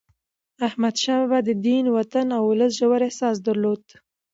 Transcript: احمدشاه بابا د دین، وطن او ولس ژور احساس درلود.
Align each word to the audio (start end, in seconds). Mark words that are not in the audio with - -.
احمدشاه 0.67 1.19
بابا 1.21 1.39
د 1.47 1.49
دین، 1.65 1.85
وطن 1.97 2.27
او 2.37 2.43
ولس 2.51 2.71
ژور 2.79 3.01
احساس 3.07 3.35
درلود. 3.47 3.83